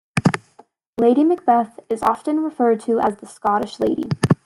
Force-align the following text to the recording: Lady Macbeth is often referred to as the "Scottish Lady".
Lady 0.97 1.23
Macbeth 1.23 1.79
is 1.87 2.01
often 2.01 2.39
referred 2.39 2.79
to 2.79 2.99
as 2.99 3.17
the 3.17 3.27
"Scottish 3.27 3.79
Lady". 3.79 4.09